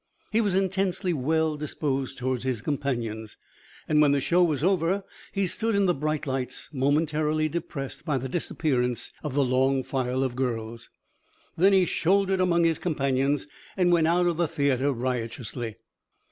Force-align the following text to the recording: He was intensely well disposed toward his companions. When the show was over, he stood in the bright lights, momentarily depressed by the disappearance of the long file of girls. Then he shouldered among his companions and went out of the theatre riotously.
He 0.31 0.41
was 0.41 0.55
intensely 0.55 1.13
well 1.13 1.57
disposed 1.57 2.17
toward 2.17 2.41
his 2.41 2.63
companions. 2.63 3.37
When 3.87 4.13
the 4.13 4.19
show 4.19 4.43
was 4.43 4.63
over, 4.63 5.03
he 5.31 5.45
stood 5.45 5.75
in 5.75 5.85
the 5.85 5.93
bright 5.93 6.25
lights, 6.25 6.69
momentarily 6.73 7.47
depressed 7.47 8.03
by 8.03 8.17
the 8.17 8.27
disappearance 8.27 9.11
of 9.21 9.35
the 9.35 9.45
long 9.45 9.83
file 9.83 10.23
of 10.23 10.35
girls. 10.35 10.89
Then 11.55 11.73
he 11.73 11.85
shouldered 11.85 12.39
among 12.41 12.63
his 12.63 12.79
companions 12.79 13.45
and 13.77 13.91
went 13.91 14.07
out 14.07 14.25
of 14.25 14.37
the 14.37 14.47
theatre 14.47 14.91
riotously. 14.91 15.75